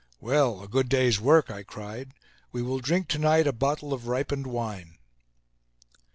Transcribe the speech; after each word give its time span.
"Well, 0.19 0.63
a 0.63 0.67
good 0.67 0.89
day's 0.89 1.21
work!" 1.21 1.51
I 1.51 1.61
cried. 1.61 2.15
"We 2.51 2.63
will 2.63 2.79
drink 2.79 3.07
to 3.09 3.19
night 3.19 3.45
a 3.45 3.53
bottle 3.53 3.93
of 3.93 4.07
ripened 4.07 4.47
wine." 4.47 4.97